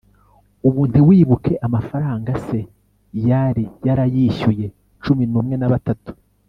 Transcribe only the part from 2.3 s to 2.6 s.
se